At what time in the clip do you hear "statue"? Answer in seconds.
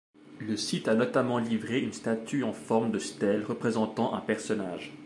1.93-2.43